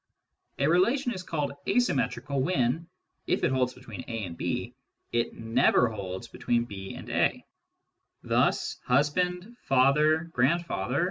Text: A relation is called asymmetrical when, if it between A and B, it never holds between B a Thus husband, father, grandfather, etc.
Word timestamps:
A 0.57 0.65
relation 0.67 1.11
is 1.13 1.21
called 1.21 1.53
asymmetrical 1.67 2.41
when, 2.41 2.87
if 3.27 3.43
it 3.43 3.53
between 3.75 4.03
A 4.07 4.25
and 4.25 4.35
B, 4.35 4.73
it 5.11 5.35
never 5.35 5.89
holds 5.89 6.27
between 6.27 6.65
B 6.65 6.95
a 6.95 7.45
Thus 8.23 8.79
husband, 8.85 9.55
father, 9.61 10.23
grandfather, 10.33 10.95
etc. 10.95 10.99